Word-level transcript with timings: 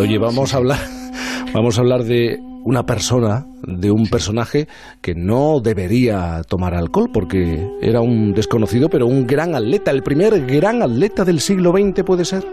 Oye, 0.00 0.16
vamos 0.16 0.54
a 0.54 0.56
hablar, 0.56 0.78
vamos 1.52 1.76
a 1.76 1.82
hablar 1.82 2.04
de 2.04 2.40
una 2.64 2.86
persona, 2.86 3.44
de 3.62 3.90
un 3.90 4.06
personaje 4.06 4.66
que 5.02 5.14
no 5.14 5.60
debería 5.60 6.40
tomar 6.48 6.74
alcohol 6.74 7.10
porque 7.12 7.68
era 7.82 8.00
un 8.00 8.32
desconocido, 8.32 8.88
pero 8.88 9.06
un 9.06 9.26
gran 9.26 9.54
atleta, 9.54 9.90
el 9.90 10.02
primer 10.02 10.46
gran 10.46 10.80
atleta 10.80 11.26
del 11.26 11.38
siglo 11.38 11.72
XX 11.72 12.02
puede 12.02 12.24
ser. 12.24 12.46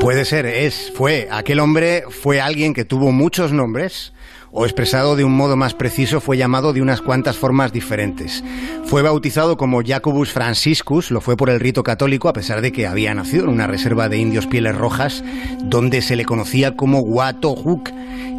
Puede 0.00 0.24
ser, 0.24 0.46
es, 0.46 0.90
fue. 0.94 1.28
Aquel 1.30 1.60
hombre 1.60 2.04
fue 2.08 2.40
alguien 2.40 2.72
que 2.72 2.86
tuvo 2.86 3.12
muchos 3.12 3.52
nombres, 3.52 4.14
o 4.50 4.64
expresado 4.64 5.14
de 5.14 5.24
un 5.24 5.36
modo 5.36 5.56
más 5.56 5.74
preciso, 5.74 6.22
fue 6.22 6.38
llamado 6.38 6.72
de 6.72 6.80
unas 6.80 7.02
cuantas 7.02 7.36
formas 7.36 7.70
diferentes. 7.70 8.42
Fue 8.86 9.02
bautizado 9.02 9.58
como 9.58 9.82
Jacobus 9.84 10.32
Franciscus, 10.32 11.10
lo 11.10 11.20
fue 11.20 11.36
por 11.36 11.50
el 11.50 11.60
rito 11.60 11.82
católico, 11.82 12.30
a 12.30 12.32
pesar 12.32 12.62
de 12.62 12.72
que 12.72 12.86
había 12.86 13.12
nacido 13.12 13.44
en 13.44 13.50
una 13.50 13.66
reserva 13.66 14.08
de 14.08 14.16
indios 14.16 14.46
pieles 14.46 14.74
rojas, 14.74 15.22
donde 15.64 16.00
se 16.00 16.16
le 16.16 16.24
conocía 16.24 16.76
como 16.76 17.00
Watohuk, 17.00 17.90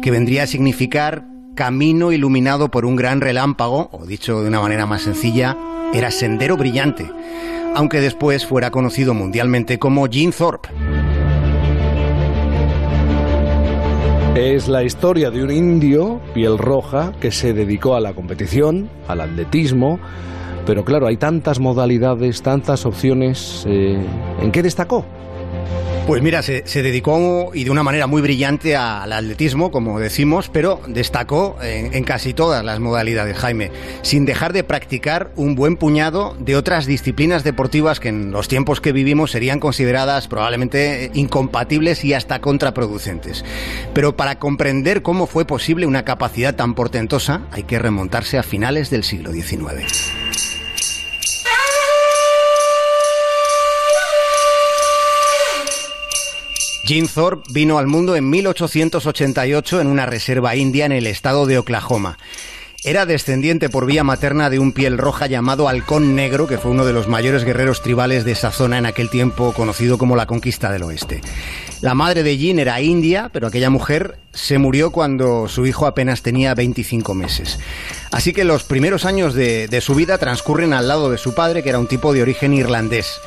que 0.02 0.10
vendría 0.10 0.42
a 0.42 0.48
significar 0.48 1.26
camino 1.54 2.10
iluminado 2.10 2.72
por 2.72 2.84
un 2.84 2.96
gran 2.96 3.20
relámpago, 3.20 3.88
o 3.92 4.04
dicho 4.04 4.42
de 4.42 4.48
una 4.48 4.60
manera 4.60 4.84
más 4.86 5.02
sencilla, 5.02 5.56
era 5.94 6.10
sendero 6.10 6.56
brillante, 6.56 7.08
aunque 7.76 8.00
después 8.00 8.44
fuera 8.44 8.72
conocido 8.72 9.14
mundialmente 9.14 9.78
como 9.78 10.08
Jean 10.08 10.32
Thorpe. 10.32 10.68
Es 14.34 14.66
la 14.66 14.82
historia 14.82 15.30
de 15.30 15.44
un 15.44 15.50
indio, 15.50 16.18
piel 16.32 16.56
roja, 16.56 17.12
que 17.20 17.30
se 17.30 17.52
dedicó 17.52 17.96
a 17.96 18.00
la 18.00 18.14
competición, 18.14 18.88
al 19.06 19.20
atletismo, 19.20 20.00
pero 20.64 20.86
claro, 20.86 21.06
hay 21.06 21.18
tantas 21.18 21.60
modalidades, 21.60 22.40
tantas 22.40 22.86
opciones. 22.86 23.66
Eh, 23.68 24.02
¿En 24.40 24.50
qué 24.50 24.62
destacó? 24.62 25.04
Pues 26.06 26.20
mira, 26.20 26.42
se, 26.42 26.62
dedicó 26.82 27.52
y 27.54 27.62
de 27.62 27.70
una 27.70 27.84
manera 27.84 28.08
muy 28.08 28.20
brillante 28.22 28.76
al 28.76 29.12
atletismo, 29.12 29.70
como 29.70 30.00
decimos, 30.00 30.50
pero 30.52 30.80
destacó 30.88 31.56
en, 31.62 32.02
casi 32.02 32.34
todas 32.34 32.64
las 32.64 32.80
modalidades, 32.80 33.36
Jaime, 33.38 33.70
sin 34.02 34.24
dejar 34.26 34.52
de 34.52 34.64
practicar 34.64 35.30
un 35.36 35.54
buen 35.54 35.76
puñado 35.76 36.36
de 36.40 36.56
otras 36.56 36.86
disciplinas 36.86 37.44
deportivas 37.44 38.00
que 38.00 38.08
en 38.08 38.32
los 38.32 38.48
tiempos 38.48 38.80
que 38.80 38.92
vivimos 38.92 39.30
serían 39.30 39.60
consideradas 39.60 40.26
probablemente 40.26 41.12
incompatibles 41.14 42.04
y 42.04 42.14
hasta 42.14 42.40
contraproducentes. 42.40 43.44
Pero 43.94 44.16
para 44.16 44.40
comprender 44.40 45.02
cómo 45.02 45.28
fue 45.28 45.46
posible 45.46 45.86
una 45.86 46.04
capacidad 46.04 46.56
tan 46.56 46.74
portentosa, 46.74 47.42
hay 47.52 47.62
que 47.62 47.78
remontarse 47.78 48.38
a 48.38 48.42
finales 48.42 48.90
del 48.90 49.04
siglo 49.04 49.32
XIX. 49.32 50.12
Jim 56.84 57.06
Thorpe 57.06 57.48
vino 57.52 57.78
al 57.78 57.86
mundo 57.86 58.16
en 58.16 58.28
1888 58.28 59.80
en 59.80 59.86
una 59.86 60.04
reserva 60.04 60.56
india 60.56 60.84
en 60.84 60.90
el 60.90 61.06
estado 61.06 61.46
de 61.46 61.58
Oklahoma. 61.58 62.18
Era 62.84 63.06
descendiente 63.06 63.68
por 63.70 63.86
vía 63.86 64.02
materna 64.02 64.50
de 64.50 64.58
un 64.58 64.72
piel 64.72 64.98
roja 64.98 65.28
llamado 65.28 65.68
Halcón 65.68 66.16
Negro, 66.16 66.48
que 66.48 66.58
fue 66.58 66.72
uno 66.72 66.84
de 66.84 66.92
los 66.92 67.06
mayores 67.06 67.44
guerreros 67.44 67.80
tribales 67.80 68.24
de 68.24 68.32
esa 68.32 68.50
zona 68.50 68.78
en 68.78 68.86
aquel 68.86 69.08
tiempo 69.08 69.52
conocido 69.52 69.96
como 69.96 70.16
la 70.16 70.26
Conquista 70.26 70.72
del 70.72 70.82
Oeste. 70.82 71.20
La 71.80 71.94
madre 71.94 72.24
de 72.24 72.36
Jean 72.36 72.58
era 72.58 72.80
india, 72.80 73.30
pero 73.32 73.46
aquella 73.46 73.70
mujer 73.70 74.18
se 74.32 74.58
murió 74.58 74.90
cuando 74.90 75.46
su 75.46 75.64
hijo 75.64 75.86
apenas 75.86 76.22
tenía 76.22 76.56
25 76.56 77.14
meses. 77.14 77.60
Así 78.10 78.32
que 78.32 78.42
los 78.42 78.64
primeros 78.64 79.04
años 79.04 79.34
de, 79.34 79.68
de 79.68 79.80
su 79.80 79.94
vida 79.94 80.18
transcurren 80.18 80.72
al 80.72 80.88
lado 80.88 81.08
de 81.08 81.18
su 81.18 81.32
padre, 81.32 81.62
que 81.62 81.68
era 81.68 81.78
un 81.78 81.86
tipo 81.86 82.12
de 82.12 82.22
origen 82.22 82.52
irlandés. 82.52 83.20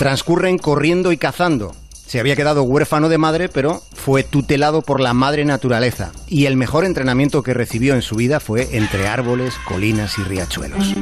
Transcurren 0.00 0.58
corriendo 0.58 1.12
y 1.12 1.16
cazando, 1.16 1.76
se 2.06 2.20
había 2.20 2.36
quedado 2.36 2.62
huérfano 2.62 3.08
de 3.08 3.18
madre, 3.18 3.48
pero 3.48 3.82
fue 3.92 4.22
tutelado 4.22 4.80
por 4.82 5.00
la 5.00 5.12
madre 5.12 5.44
naturaleza. 5.44 6.12
Y 6.28 6.46
el 6.46 6.56
mejor 6.56 6.84
entrenamiento 6.84 7.42
que 7.42 7.52
recibió 7.52 7.94
en 7.94 8.02
su 8.02 8.14
vida 8.14 8.38
fue 8.38 8.76
entre 8.76 9.08
árboles, 9.08 9.54
colinas 9.66 10.16
y 10.18 10.22
riachuelos. 10.22 10.94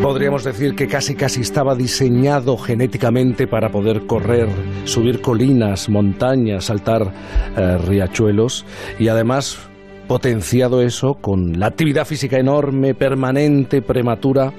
Podríamos 0.00 0.44
decir 0.44 0.74
que 0.74 0.86
casi 0.86 1.16
casi 1.16 1.40
estaba 1.40 1.74
diseñado 1.74 2.56
genéticamente 2.56 3.46
para 3.46 3.70
poder 3.70 4.06
correr, 4.06 4.48
subir 4.84 5.20
colinas, 5.20 5.88
montañas, 5.88 6.66
saltar 6.66 7.12
eh, 7.56 7.78
riachuelos 7.78 8.64
y 8.98 9.08
además 9.08 9.58
potenciado 10.06 10.80
eso 10.80 11.14
con 11.14 11.58
la 11.58 11.66
actividad 11.66 12.06
física 12.06 12.38
enorme, 12.38 12.94
permanente, 12.94 13.82
prematura 13.82 14.54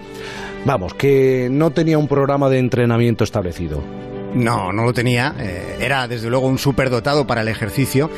Vamos, 0.66 0.94
que 0.94 1.47
no 1.52 1.72
tenía 1.72 1.97
un 1.97 2.08
programa 2.08 2.50
de 2.50 2.59
entrenamiento 2.59 3.24
establecido. 3.24 3.81
No, 4.34 4.72
no 4.72 4.84
lo 4.84 4.94
tenía. 4.94 5.36
Eh, 5.40 5.78
era 5.80 6.08
desde 6.08 6.30
luego 6.30 6.47
un 6.47 6.58
superdotado 6.58 7.25
para 7.25 7.42
el 7.42 7.47
ejercicio. 7.47 8.09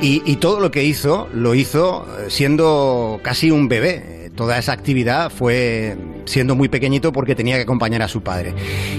Y, 0.00 0.22
y, 0.24 0.36
todo 0.36 0.60
lo 0.60 0.70
que 0.70 0.84
hizo, 0.84 1.28
lo 1.32 1.54
hizo 1.56 2.06
eh, 2.20 2.26
siendo 2.28 3.18
casi 3.22 3.50
un 3.50 3.66
bebé 3.66 4.18
toda 4.38 4.56
esa 4.56 4.72
actividad 4.72 5.30
fue 5.30 5.96
siendo 6.28 6.54
muy 6.54 6.68
pequeñito 6.68 7.12
porque 7.12 7.34
tenía 7.34 7.56
que 7.56 7.62
acompañar 7.62 8.02
a 8.02 8.08
su 8.08 8.22
padre. 8.22 8.54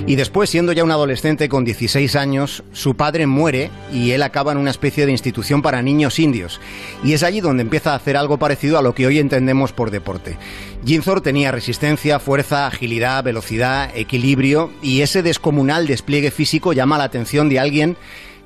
Y 0.06 0.16
después, 0.16 0.50
siendo 0.50 0.72
ya 0.72 0.84
un 0.84 0.92
adolescente 0.92 1.50
con 1.50 1.64
16 1.64 2.16
años, 2.16 2.64
su 2.74 2.96
padre 2.96 3.28
muere 3.28 3.70
y 3.94 4.12
él 4.12 4.24
acaba 4.24 4.52
en 4.52 4.58
una 4.58 4.72
especie 4.72 5.06
de 5.06 5.12
institución 5.12 5.62
para 5.62 5.82
niños 5.82 6.20
indios. 6.20 6.60
Y 7.04 7.14
es 7.14 7.24
allí 7.24 7.42
donde 7.42 7.64
empieza 7.64 7.94
a 7.94 7.96
hacer 7.96 8.18
algo 8.18 8.38
parecido 8.38 8.78
a 8.78 8.82
lo 8.82 8.94
que 8.94 9.08
hoy 9.08 9.20
entendemos 9.20 9.72
por 9.72 9.92
deporte. 9.92 10.38
Ginzor 10.86 11.22
tenía 11.22 11.52
resistencia, 11.52 12.20
fuerza, 12.20 12.68
agilidad, 12.68 13.24
velocidad, 13.24 13.92
equilibrio 13.96 14.72
y 14.82 15.02
ese 15.02 15.24
descomunal 15.24 15.88
despliegue 15.88 16.32
físico 16.32 16.74
llama 16.74 16.98
la 16.98 17.04
atención 17.04 17.50
de 17.50 17.60
alguien 17.60 17.98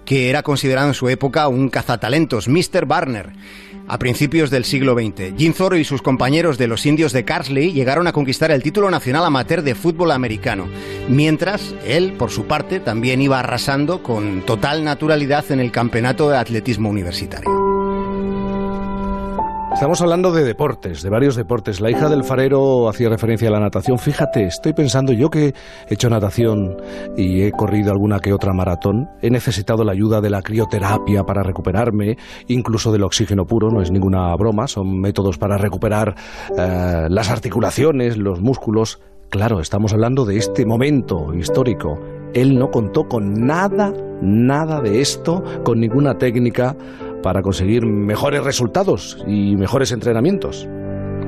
que 0.06 0.30
era 0.30 0.44
considerado 0.44 0.88
en 0.88 0.94
su 0.94 1.10
época 1.10 1.48
un 1.48 1.70
cazatalentos, 1.70 2.48
Mr. 2.48 2.86
Barner. 2.86 3.32
A 3.88 4.00
principios 4.00 4.50
del 4.50 4.64
siglo 4.64 4.94
XX, 4.94 5.36
Jim 5.38 5.54
Thorpe 5.54 5.80
y 5.80 5.84
sus 5.84 6.02
compañeros 6.02 6.58
de 6.58 6.68
los 6.68 6.86
indios 6.86 7.12
de 7.12 7.26
Carsley 7.26 7.74
llegaron 7.74 8.08
a 8.08 8.14
conquistar 8.14 8.52
el 8.52 8.64
título 8.64 8.90
nacional 8.90 9.26
amateur 9.26 9.62
de 9.62 9.76
fútbol 9.76 10.12
americano, 10.12 10.68
mientras 11.10 11.76
él, 11.86 12.14
por 12.14 12.32
su 12.32 12.46
parte, 12.46 12.80
también 12.80 13.22
iba 13.22 13.40
arrasando 13.40 14.02
con 14.02 14.42
total 14.42 14.84
naturalidad 14.84 15.52
en 15.52 15.60
el 15.60 15.72
campeonato 15.72 16.30
de 16.30 16.38
atletismo 16.38 16.90
universitario. 16.90 17.63
Estamos 19.74 20.02
hablando 20.02 20.32
de 20.32 20.44
deportes, 20.44 21.02
de 21.02 21.10
varios 21.10 21.36
deportes. 21.36 21.82
La 21.82 21.90
hija 21.90 22.08
del 22.08 22.24
farero 22.24 22.88
hacía 22.88 23.10
referencia 23.10 23.50
a 23.50 23.52
la 23.52 23.60
natación. 23.60 23.98
Fíjate, 23.98 24.46
estoy 24.46 24.72
pensando 24.74 25.14
yo 25.14 25.30
que 25.30 25.48
he 25.48 25.94
hecho 25.94 26.10
natación 26.10 26.78
y 27.18 27.42
he 27.42 27.52
corrido 27.52 27.92
alguna 27.92 28.20
que 28.20 28.34
otra 28.34 28.54
maratón. 28.54 29.10
He 29.22 29.32
necesitado 29.32 29.84
la 29.84 29.92
ayuda 29.92 30.22
de 30.22 30.30
la 30.30 30.44
crioterapia 30.44 31.24
para 31.24 31.42
recuperarme, 31.42 32.18
incluso 32.48 32.92
del 32.92 33.04
oxígeno 33.04 33.46
puro, 33.46 33.72
no 33.72 33.82
es 33.82 33.92
ninguna 33.92 34.36
broma, 34.36 34.68
son 34.68 35.00
métodos 35.00 35.40
para 35.40 35.58
recuperar 35.58 36.16
eh, 36.56 37.08
las 37.10 37.32
articulaciones, 37.32 38.16
los 38.18 38.42
músculos. 38.42 39.02
Claro, 39.30 39.60
estamos 39.60 39.92
hablando 39.92 40.24
de 40.24 40.38
este 40.38 40.68
momento 40.68 41.34
histórico. 41.34 42.00
Él 42.36 42.58
no 42.58 42.70
contó 42.70 43.08
con 43.08 43.46
nada, 43.46 43.92
nada 44.22 44.82
de 44.82 45.02
esto, 45.02 45.44
con 45.64 45.80
ninguna 45.80 46.18
técnica 46.20 46.76
para 47.24 47.42
conseguir 47.42 47.88
mejores 47.88 48.44
resultados 48.44 49.18
y 49.26 49.56
mejores 49.56 49.92
entrenamientos. 49.92 50.68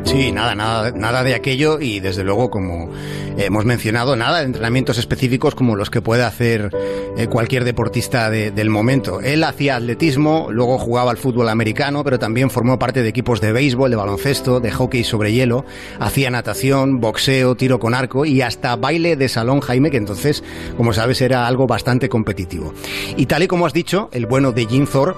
Sí, 0.05 0.31
nada, 0.31 0.53
nada, 0.53 0.91
nada 0.91 1.23
de 1.23 1.33
aquello 1.33 1.79
y 1.79 1.99
desde 1.99 2.23
luego, 2.23 2.51
como 2.51 2.91
hemos 3.37 3.65
mencionado, 3.65 4.15
nada 4.15 4.39
de 4.39 4.45
entrenamientos 4.45 4.99
específicos 4.99 5.55
como 5.55 5.75
los 5.75 5.89
que 5.89 5.99
puede 5.99 6.23
hacer 6.23 6.69
eh, 7.17 7.25
cualquier 7.25 7.63
deportista 7.63 8.29
del 8.29 8.69
momento. 8.69 9.19
Él 9.19 9.43
hacía 9.43 9.77
atletismo, 9.77 10.49
luego 10.51 10.77
jugaba 10.77 11.09
al 11.09 11.17
fútbol 11.17 11.49
americano, 11.49 12.03
pero 12.03 12.19
también 12.19 12.51
formó 12.51 12.77
parte 12.77 13.01
de 13.01 13.09
equipos 13.09 13.41
de 13.41 13.51
béisbol, 13.51 13.89
de 13.89 13.95
baloncesto, 13.95 14.59
de 14.59 14.71
hockey 14.71 15.03
sobre 15.03 15.33
hielo, 15.33 15.65
hacía 15.99 16.29
natación, 16.29 16.99
boxeo, 16.99 17.55
tiro 17.55 17.79
con 17.79 17.95
arco 17.95 18.25
y 18.25 18.43
hasta 18.43 18.75
baile 18.75 19.15
de 19.15 19.27
salón 19.27 19.59
Jaime, 19.59 19.89
que 19.89 19.97
entonces, 19.97 20.43
como 20.77 20.93
sabes, 20.93 21.19
era 21.21 21.47
algo 21.47 21.65
bastante 21.65 22.09
competitivo. 22.09 22.75
Y 23.17 23.25
tal 23.25 23.41
y 23.41 23.47
como 23.47 23.65
has 23.65 23.73
dicho, 23.73 24.09
el 24.13 24.27
bueno 24.27 24.51
de 24.51 24.67
Jim 24.67 24.85
Thor 24.85 25.15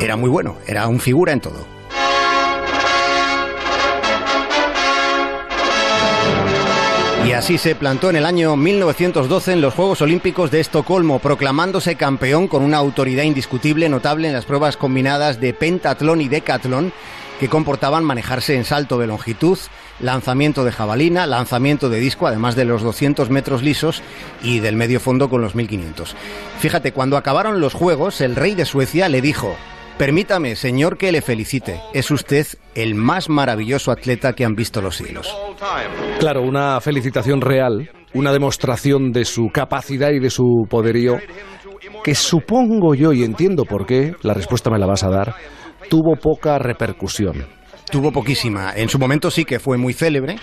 era 0.00 0.16
muy 0.16 0.30
bueno, 0.30 0.56
era 0.66 0.86
un 0.88 1.00
figura 1.00 1.32
en 1.32 1.40
todo. 1.40 1.76
Y 7.26 7.32
así 7.32 7.58
se 7.58 7.74
plantó 7.74 8.08
en 8.08 8.16
el 8.16 8.24
año 8.24 8.54
1912 8.54 9.54
en 9.54 9.60
los 9.60 9.74
Juegos 9.74 10.00
Olímpicos 10.00 10.52
de 10.52 10.60
Estocolmo, 10.60 11.18
proclamándose 11.18 11.96
campeón 11.96 12.46
con 12.46 12.62
una 12.62 12.76
autoridad 12.76 13.24
indiscutible 13.24 13.88
notable 13.88 14.28
en 14.28 14.34
las 14.34 14.44
pruebas 14.44 14.76
combinadas 14.76 15.40
de 15.40 15.52
pentatlón 15.52 16.20
y 16.20 16.28
decatlón 16.28 16.92
que 17.40 17.48
comportaban 17.48 18.04
manejarse 18.04 18.54
en 18.54 18.64
salto 18.64 18.98
de 18.98 19.08
longitud, 19.08 19.58
lanzamiento 19.98 20.64
de 20.64 20.70
jabalina, 20.70 21.26
lanzamiento 21.26 21.88
de 21.88 21.98
disco, 21.98 22.28
además 22.28 22.54
de 22.54 22.64
los 22.64 22.82
200 22.82 23.28
metros 23.28 23.62
lisos 23.62 24.02
y 24.40 24.60
del 24.60 24.76
medio 24.76 25.00
fondo 25.00 25.28
con 25.28 25.42
los 25.42 25.56
1500. 25.56 26.14
Fíjate, 26.60 26.92
cuando 26.92 27.16
acabaron 27.16 27.60
los 27.60 27.74
Juegos, 27.74 28.20
el 28.20 28.36
rey 28.36 28.54
de 28.54 28.64
Suecia 28.64 29.08
le 29.08 29.20
dijo, 29.20 29.56
Permítame, 29.98 30.56
señor, 30.56 30.98
que 30.98 31.10
le 31.10 31.22
felicite. 31.22 31.80
Es 31.94 32.10
usted 32.10 32.46
el 32.74 32.94
más 32.94 33.28
maravilloso 33.28 33.90
atleta 33.90 34.34
que 34.34 34.44
han 34.44 34.54
visto 34.54 34.82
los 34.82 34.96
siglos. 34.96 35.34
Claro, 36.18 36.42
una 36.42 36.80
felicitación 36.80 37.40
real 37.40 37.90
una 38.16 38.32
demostración 38.32 39.12
de 39.12 39.24
su 39.24 39.48
capacidad 39.52 40.10
y 40.10 40.18
de 40.18 40.30
su 40.30 40.66
poderío 40.70 41.18
que 42.02 42.14
supongo 42.14 42.94
yo, 42.94 43.12
y 43.12 43.24
entiendo 43.24 43.64
por 43.64 43.84
qué, 43.84 44.14
la 44.22 44.32
respuesta 44.32 44.70
me 44.70 44.78
la 44.78 44.86
vas 44.86 45.04
a 45.04 45.10
dar, 45.10 45.34
tuvo 45.90 46.16
poca 46.16 46.58
repercusión. 46.58 47.46
Tuvo 47.90 48.10
poquísima. 48.10 48.72
En 48.74 48.88
su 48.88 48.98
momento 48.98 49.30
sí 49.30 49.44
que 49.44 49.60
fue 49.60 49.76
muy 49.76 49.92
célebre. 49.92 50.36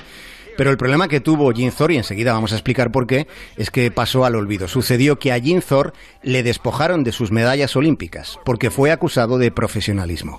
Pero 0.58 0.72
el 0.72 0.78
problema 0.78 1.08
que 1.08 1.20
tuvo 1.20 1.52
Jim 1.52 1.72
Thor, 1.76 1.92
y 1.92 1.98
enseguida 1.98 2.34
vamos 2.34 2.52
a 2.52 2.56
explicar 2.56 2.92
por 2.92 3.08
qué, 3.08 3.28
es 3.58 3.72
que 3.72 3.92
pasó 3.92 4.26
al 4.26 4.36
olvido. 4.36 4.68
Sucedió 4.68 5.20
que 5.20 5.32
a 5.32 5.40
Jim 5.40 5.62
Thor 5.62 5.94
le 6.22 6.44
despojaron 6.44 7.04
de 7.04 7.12
sus 7.12 7.32
medallas 7.32 7.76
olímpicas, 7.76 8.40
porque 8.46 8.70
fue 8.70 8.92
acusado 8.92 9.38
de 9.38 9.52
profesionalismo. 9.52 10.38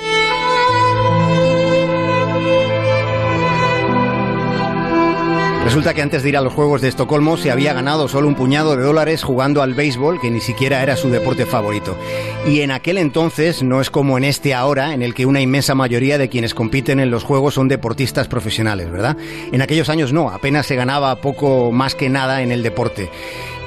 Resulta 5.64 5.94
que 5.94 6.02
antes 6.02 6.22
de 6.22 6.28
ir 6.28 6.36
a 6.36 6.42
los 6.42 6.52
Juegos 6.52 6.82
de 6.82 6.88
Estocolmo 6.88 7.38
se 7.38 7.50
había 7.50 7.72
ganado 7.72 8.06
solo 8.06 8.28
un 8.28 8.34
puñado 8.34 8.76
de 8.76 8.82
dólares 8.82 9.22
jugando 9.22 9.62
al 9.62 9.72
béisbol, 9.72 10.20
que 10.20 10.30
ni 10.30 10.40
siquiera 10.40 10.82
era 10.82 10.94
su 10.94 11.08
deporte 11.08 11.46
favorito. 11.46 11.96
Y 12.46 12.60
en 12.60 12.70
aquel 12.70 12.98
entonces 12.98 13.62
no 13.62 13.80
es 13.80 13.88
como 13.88 14.18
en 14.18 14.24
este 14.24 14.52
ahora, 14.52 14.92
en 14.92 15.02
el 15.02 15.14
que 15.14 15.24
una 15.24 15.40
inmensa 15.40 15.74
mayoría 15.74 16.18
de 16.18 16.28
quienes 16.28 16.54
compiten 16.54 17.00
en 17.00 17.10
los 17.10 17.24
Juegos 17.24 17.54
son 17.54 17.68
deportistas 17.68 18.28
profesionales, 18.28 18.90
¿verdad? 18.90 19.16
En 19.52 19.62
aquellos 19.62 19.88
años 19.88 20.12
no, 20.12 20.28
apenas 20.28 20.66
se 20.66 20.76
ganaba 20.76 21.16
poco 21.16 21.72
más 21.72 21.94
que 21.94 22.10
nada 22.10 22.42
en 22.42 22.52
el 22.52 22.62
deporte. 22.62 23.10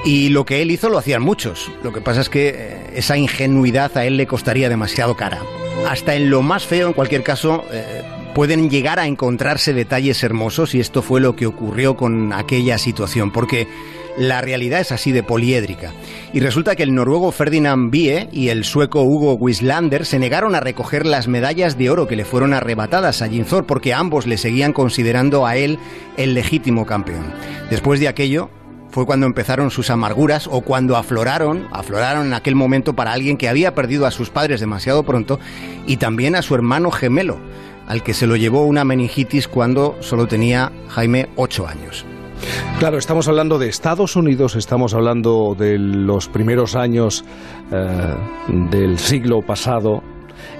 Y 0.05 0.29
lo 0.29 0.45
que 0.45 0.61
él 0.61 0.69
hizo 0.69 0.89
lo 0.89 0.99
hacían 0.99 1.23
muchos. 1.23 1.71
Lo 1.83 1.91
que 1.91 1.99
pasa 1.99 2.21
es 2.21 2.29
que 2.29 2.53
eh, 2.55 2.77
esa 2.93 3.17
ingenuidad 3.17 3.97
a 3.97 4.05
él 4.05 4.17
le 4.17 4.27
costaría 4.27 4.69
demasiado 4.69 5.17
cara. 5.17 5.41
Hasta 5.89 6.15
en 6.15 6.29
lo 6.29 6.43
más 6.43 6.65
feo, 6.65 6.87
en 6.87 6.93
cualquier 6.93 7.23
caso, 7.23 7.65
eh, 7.71 8.03
pueden 8.37 8.69
llegar 8.69 8.99
a 8.99 9.07
encontrarse 9.07 9.73
detalles 9.73 10.23
hermosos 10.23 10.75
y 10.75 10.79
esto 10.79 11.01
fue 11.01 11.19
lo 11.19 11.35
que 11.35 11.47
ocurrió 11.47 11.97
con 11.97 12.33
aquella 12.33 12.77
situación, 12.77 13.31
porque 13.31 13.67
la 14.15 14.41
realidad 14.41 14.79
es 14.79 14.91
así 14.91 15.11
de 15.11 15.23
poliédrica. 15.23 15.91
Y 16.33 16.39
resulta 16.39 16.75
que 16.75 16.83
el 16.83 16.93
noruego 16.93 17.31
Ferdinand 17.31 17.89
Bie 17.89 18.29
y 18.31 18.49
el 18.49 18.63
sueco 18.63 19.01
Hugo 19.01 19.33
Wislander 19.33 20.05
se 20.05 20.19
negaron 20.19 20.53
a 20.53 20.59
recoger 20.59 21.07
las 21.07 21.27
medallas 21.27 21.79
de 21.79 21.89
oro 21.89 22.07
que 22.07 22.15
le 22.15 22.25
fueron 22.25 22.53
arrebatadas 22.53 23.23
a 23.23 23.27
Ginzor 23.27 23.65
porque 23.65 23.95
ambos 23.95 24.27
le 24.27 24.37
seguían 24.37 24.71
considerando 24.71 25.47
a 25.47 25.55
él 25.55 25.79
el 26.15 26.35
legítimo 26.35 26.85
campeón. 26.85 27.33
Después 27.71 27.99
de 27.99 28.07
aquello, 28.07 28.51
fue 28.91 29.07
cuando 29.07 29.25
empezaron 29.25 29.71
sus 29.71 29.89
amarguras 29.89 30.45
o 30.45 30.61
cuando 30.61 30.95
afloraron, 30.95 31.67
afloraron 31.71 32.27
en 32.27 32.33
aquel 32.35 32.53
momento 32.53 32.95
para 32.95 33.13
alguien 33.13 33.37
que 33.37 33.49
había 33.49 33.73
perdido 33.73 34.05
a 34.05 34.11
sus 34.11 34.29
padres 34.29 34.59
demasiado 34.59 35.01
pronto 35.01 35.39
y 35.87 35.97
también 35.97 36.35
a 36.35 36.43
su 36.43 36.53
hermano 36.53 36.91
gemelo, 36.91 37.39
al 37.87 38.03
que 38.03 38.13
se 38.13 38.27
lo 38.27 38.35
llevó 38.35 38.65
una 38.65 38.83
meningitis 38.83 39.47
cuando 39.47 39.95
solo 40.01 40.27
tenía 40.27 40.71
Jaime 40.89 41.29
ocho 41.35 41.67
años. 41.67 42.05
Claro, 42.79 42.97
estamos 42.97 43.27
hablando 43.27 43.57
de 43.57 43.67
Estados 43.67 44.15
Unidos, 44.15 44.55
estamos 44.55 44.93
hablando 44.93 45.55
de 45.57 45.79
los 45.79 46.27
primeros 46.27 46.75
años 46.75 47.25
eh, 47.71 48.15
del 48.69 48.99
siglo 48.99 49.41
pasado 49.41 50.03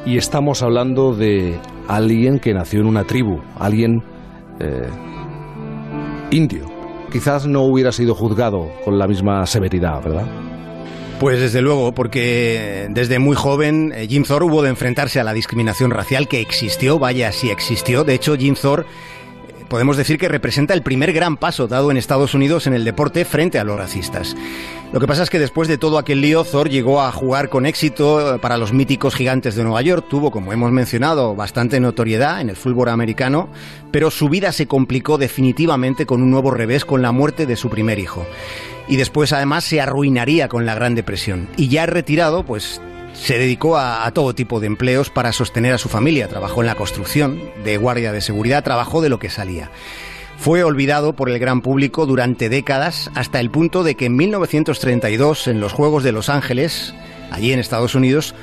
y 0.06 0.18
estamos 0.18 0.64
hablando 0.64 1.14
de 1.14 1.60
alguien 1.88 2.40
que 2.40 2.54
nació 2.54 2.80
en 2.82 2.88
una 2.88 3.04
tribu, 3.04 3.40
alguien 3.60 4.02
eh, 4.60 4.90
indio. 6.32 6.66
Quizás 7.12 7.46
no 7.46 7.62
hubiera 7.62 7.92
sido 7.92 8.16
juzgado 8.16 8.70
con 8.84 8.98
la 8.98 9.08
misma 9.08 9.46
severidad, 9.46 10.02
¿verdad? 10.04 10.47
Pues 11.20 11.40
desde 11.40 11.64
luego, 11.64 11.94
porque 11.94 12.88
desde 12.92 13.18
muy 13.18 13.36
joven 13.36 13.92
eh, 13.96 14.06
Jim 14.08 14.24
Thor 14.24 14.44
hubo 14.44 14.62
de 14.62 14.70
enfrentarse 14.70 15.20
a 15.20 15.24
la 15.24 15.34
discriminación 15.34 15.90
racial 15.90 16.28
que 16.28 16.42
existió, 16.42 17.00
vaya 17.00 17.32
si 17.32 17.50
existió. 17.50 18.04
De 18.04 18.14
hecho, 18.14 18.38
Jim 18.38 18.54
Thor 18.54 18.86
eh, 19.48 19.66
podemos 19.68 19.98
decir 19.98 20.20
que 20.20 20.28
representa 20.28 20.76
el 20.76 20.84
primer 20.84 21.14
gran 21.14 21.36
paso 21.36 21.68
dado 21.68 21.90
en 21.90 21.98
Estados 21.98 22.36
Unidos 22.36 22.68
en 22.68 22.74
el 22.74 22.86
deporte 22.86 23.26
frente 23.26 23.58
a 23.58 23.64
los 23.64 23.80
racistas. 23.80 24.36
Lo 24.94 25.02
que 25.02 25.08
pasa 25.08 25.24
es 25.24 25.30
que 25.30 25.40
después 25.40 25.68
de 25.68 25.78
todo 25.78 25.98
aquel 25.98 26.22
lío, 26.22 26.46
Thor 26.46 26.70
llegó 26.70 27.02
a 27.02 27.12
jugar 27.12 27.50
con 27.50 27.66
éxito 27.66 28.40
para 28.42 28.58
los 28.58 28.72
míticos 28.72 29.16
gigantes 29.16 29.56
de 29.56 29.64
Nueva 29.64 29.82
York, 29.82 30.06
tuvo, 30.10 30.32
como 30.32 30.54
hemos 30.54 30.72
mencionado, 30.72 31.36
bastante 31.36 31.80
notoriedad 31.80 32.40
en 32.40 32.50
el 32.50 32.56
fútbol 32.56 32.90
americano, 32.90 33.50
pero 33.92 34.10
su 34.12 34.30
vida 34.30 34.52
se 34.54 34.66
complicó 34.66 35.18
definitivamente 35.18 36.06
con 36.06 36.22
un 36.22 36.32
nuevo 36.32 36.52
revés 36.52 36.86
con 36.86 37.02
la 37.02 37.12
muerte 37.12 37.46
de 37.46 37.58
su 37.58 37.70
primer 37.70 38.00
hijo 38.00 38.26
y 38.88 38.96
después 38.96 39.34
además 39.34 39.64
se 39.64 39.82
arruinaría 39.82 40.48
con 40.48 40.66
la 40.66 40.76
Gran 40.76 40.96
Depresión. 40.96 41.50
Y 41.58 41.68
ya 41.68 41.86
retirado, 41.86 42.44
pues 42.44 42.82
se 43.14 43.38
dedicó 43.38 43.78
a, 43.78 44.10
todo 44.12 44.36
tipo 44.36 44.60
de 44.60 44.68
empleos 44.68 45.10
para 45.10 45.34
sostener 45.34 45.74
a 45.74 45.78
su 45.78 45.90
familia. 45.90 46.28
Trabajó 46.28 46.62
en 46.62 46.68
la 46.68 46.76
construcción, 46.76 47.42
de 47.64 47.78
guardia 47.78 48.12
de 48.12 48.22
seguridad, 48.22 48.64
trabajó 48.64 49.02
de 49.02 49.10
lo 49.10 49.20
que 49.20 49.30
salía. 49.30 49.72
Fue 50.38 50.64
olvidado 50.64 51.14
por 51.14 51.30
el 51.30 51.40
gran 51.40 51.62
público 51.62 52.06
durante 52.06 52.48
décadas 52.48 53.12
hasta 53.16 53.40
el 53.40 53.50
punto 53.50 53.84
de 53.84 53.96
que 53.96 54.06
en 54.06 54.16
1932, 54.16 55.48
en 55.48 55.60
los 55.60 55.74
Juegos 55.74 56.04
de 56.04 56.12
Los 56.12 56.30
Ángeles, 56.30 56.94
allí 57.32 57.52
en 57.52 57.60
Estados 57.60 57.96
Unidos, 57.96 58.36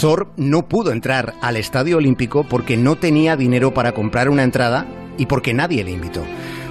Thor 0.00 0.28
no 0.36 0.68
pudo 0.68 0.90
entrar 0.90 1.34
al 1.42 1.56
Estadio 1.56 1.98
Olímpico 1.98 2.44
porque 2.44 2.76
no 2.76 2.96
tenía 2.96 3.36
dinero 3.36 3.74
para 3.74 3.92
comprar 3.92 4.30
una 4.30 4.42
entrada 4.42 4.86
y 5.18 5.26
porque 5.26 5.54
nadie 5.54 5.84
le 5.84 5.92
invitó. 5.92 6.24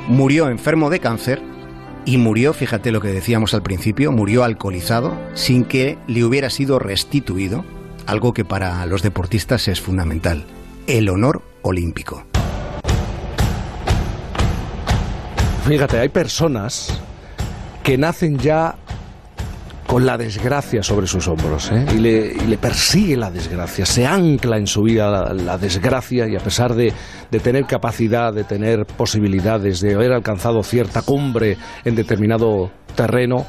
Murió 0.08 0.50
enfermo 0.50 0.90
de 0.90 1.00
cáncer 1.00 1.42
y 2.06 2.18
murió, 2.18 2.52
fíjate 2.54 2.92
lo 2.92 3.00
que 3.00 3.10
decíamos 3.10 3.54
al 3.54 3.64
principio, 3.64 4.12
murió 4.12 4.44
alcoholizado 4.44 5.18
sin 5.36 5.64
que 5.64 5.98
le 6.08 6.24
hubiera 6.26 6.50
sido 6.50 6.80
restituido 6.80 7.64
algo 8.06 8.34
que 8.34 8.44
para 8.44 8.86
los 8.86 9.02
deportistas 9.02 9.68
es 9.70 9.80
fundamental, 9.80 10.46
el 10.88 11.08
honor 11.08 11.42
olímpico. 11.62 12.26
Fíjate, 15.66 15.98
hay 15.98 16.10
personas 16.10 17.00
que 17.84 17.98
nacen 17.98 18.38
ya 18.38 18.76
con 19.88 20.06
la 20.06 20.18
desgracia 20.18 20.84
sobre 20.84 21.08
sus 21.08 21.28
hombros 21.28 21.72
¿eh? 21.72 21.86
y, 21.94 22.00
le, 22.00 22.58
persigue 22.58 23.16
la 23.16 23.30
desgracia, 23.30 23.86
se 23.86 24.06
ancla 24.06 24.58
en 24.58 24.68
su 24.68 24.82
vida 24.82 25.34
la, 25.34 25.58
desgracia 25.58 26.28
y 26.28 26.36
a 26.36 26.40
pesar 26.40 26.74
de, 26.74 26.94
tener 27.44 27.66
capacidad, 27.66 28.34
de 28.34 28.44
tener 28.44 28.86
posibilidades, 28.86 29.82
de 29.82 29.94
haber 29.94 30.12
alcanzado 30.12 30.64
cierta 30.64 31.02
cumbre 31.02 31.58
en 31.86 31.96
determinado 31.96 32.72
terreno, 32.96 33.46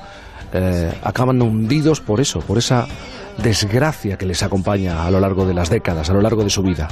eh, 0.53 0.93
acaban 1.03 1.43
hundidos 1.43 2.01
por 2.01 2.21
eso, 2.21 2.41
por 2.41 2.59
esa 2.59 2.87
desgracia 3.43 4.17
que 4.17 4.27
les 4.27 4.43
acompaña 4.43 5.05
a 5.05 5.11
lo 5.11 5.19
largo 5.19 5.47
de 5.47 5.55
las 5.55 5.71
décadas, 5.71 6.11
a 6.11 6.13
lo 6.13 6.21
largo 6.21 6.45
de 6.45 6.51
su 6.51 6.63
vida. 6.63 6.89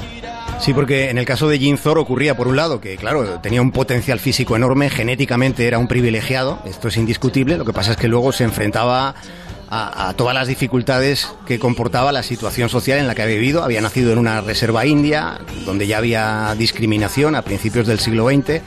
Sí, 0.62 0.72
porque 0.72 1.10
en 1.10 1.18
el 1.18 1.24
caso 1.24 1.48
de 1.48 1.58
Jim 1.58 1.76
Thor 1.76 1.98
ocurría 1.98 2.36
por 2.36 2.46
un 2.46 2.54
lado 2.54 2.80
que, 2.80 2.96
claro, 2.96 3.40
tenía 3.40 3.60
un 3.60 3.72
potencial 3.72 4.20
físico 4.20 4.54
enorme, 4.54 4.90
genéticamente 4.90 5.66
era 5.66 5.76
un 5.78 5.88
privilegiado, 5.88 6.60
esto 6.64 6.86
es 6.86 6.96
indiscutible, 6.96 7.58
lo 7.58 7.64
que 7.64 7.72
pasa 7.72 7.90
es 7.90 7.96
que 7.96 8.06
luego 8.06 8.30
se 8.30 8.44
enfrentaba 8.44 9.16
a, 9.74 10.12
todas 10.16 10.34
las 10.34 10.48
dificultades 10.48 11.28
que 11.46 11.58
comportaba 11.58 12.12
la 12.12 12.22
situación 12.22 12.68
social 12.68 12.98
en 12.98 13.06
la 13.06 13.14
que 13.14 13.22
había 13.22 13.36
vivido. 13.36 13.64
Había 13.64 13.80
nacido 13.80 14.12
en 14.12 14.18
una 14.18 14.42
reserva 14.42 14.84
india, 14.84 15.38
donde 15.64 15.86
ya 15.86 15.96
había 15.96 16.54
discriminación 16.58 17.34
a 17.34 17.42
principios 17.42 17.86
del 17.86 17.98
siglo 17.98 18.28
XX. 18.28 18.60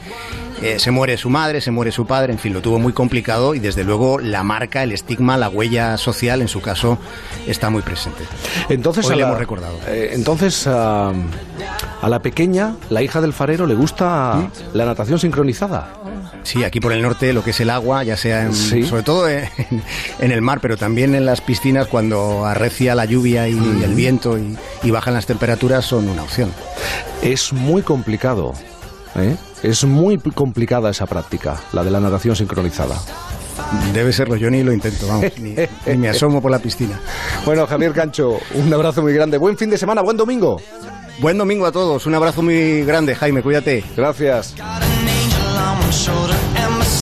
Eh, 0.62 0.78
se 0.78 0.90
muere 0.90 1.16
su 1.16 1.28
madre, 1.28 1.60
se 1.60 1.70
muere 1.70 1.92
su 1.92 2.06
padre, 2.06 2.32
en 2.32 2.38
fin, 2.38 2.52
lo 2.52 2.62
tuvo 2.62 2.78
muy 2.78 2.92
complicado 2.92 3.54
y 3.54 3.58
desde 3.58 3.84
luego 3.84 4.18
la 4.18 4.42
marca, 4.42 4.82
el 4.82 4.92
estigma, 4.92 5.36
la 5.36 5.48
huella 5.48 5.96
social, 5.98 6.40
en 6.40 6.48
su 6.48 6.60
caso, 6.60 6.98
está 7.46 7.70
muy 7.70 7.82
presente. 7.82 8.24
Entonces, 8.68 9.06
Hoy 9.06 9.20
hemos 9.20 9.38
recordado. 9.38 9.78
Eh, 9.86 10.10
entonces, 10.12 10.66
a 10.66 11.12
la 12.08 12.20
pequeña, 12.20 12.76
la 12.90 13.02
hija 13.02 13.20
del 13.20 13.32
farero, 13.32 13.66
le 13.66 13.74
gusta 13.74 14.48
la 14.72 14.86
natación 14.86 15.18
sincronizada. 15.18 15.92
Sí, 16.42 16.62
aquí 16.62 16.80
por 16.80 16.92
el 16.92 17.02
norte 17.02 17.32
lo 17.32 17.42
que 17.42 17.50
es 17.50 17.60
el 17.60 17.70
agua, 17.70 18.04
ya 18.04 18.16
sea 18.16 18.42
en, 18.42 18.54
sobre 18.54 19.02
todo 19.02 19.28
en, 19.28 19.42
el 20.20 20.42
mar, 20.42 20.60
pero 20.60 20.76
también 20.76 21.14
en 21.14 21.26
las 21.26 21.40
piscinas 21.40 21.88
cuando 21.88 22.46
arrecia 22.46 22.94
la 22.94 23.04
lluvia 23.04 23.48
y 23.48 23.54
mm. 23.54 23.82
el 23.82 23.94
viento 23.94 24.38
y, 24.38 24.90
bajan 24.90 25.14
las 25.14 25.26
temperaturas 25.26 25.84
son 25.84 26.08
una 26.08 26.22
opción. 26.22 26.52
Es 27.22 27.52
muy 27.52 27.82
complicado. 27.82 28.54
¿Eh? 29.22 29.36
Es 29.62 29.84
muy 29.84 30.18
complicada 30.18 30.90
esa 30.90 31.06
práctica, 31.06 31.60
la 31.72 31.84
de 31.84 31.90
la 31.90 32.00
natación 32.00 32.36
sincronizada. 32.36 32.96
Debe 33.92 34.12
serlo, 34.12 34.36
yo 34.36 34.50
ni 34.50 34.62
lo 34.62 34.72
intento, 34.72 35.08
vamos, 35.08 35.32
ni, 35.38 35.54
ni, 35.86 35.96
me 35.96 36.08
asomo 36.08 36.42
por 36.42 36.50
la 36.50 36.58
piscina. 36.58 37.00
Bueno, 37.44 37.66
Javier 37.66 37.92
Cancho, 37.92 38.38
un 38.54 38.72
abrazo 38.72 39.02
muy 39.02 39.12
grande. 39.12 39.38
Buen 39.38 39.56
fin 39.56 39.70
de 39.70 39.78
semana, 39.78 40.02
buen 40.02 40.16
domingo. 40.16 40.60
Buen 41.18 41.38
domingo 41.38 41.66
a 41.66 41.72
todos, 41.72 42.04
un 42.06 42.14
abrazo 42.14 42.42
muy 42.42 42.84
grande, 42.84 43.14
Jaime, 43.14 43.42
cuídate. 43.42 43.82
Gracias. 43.96 44.54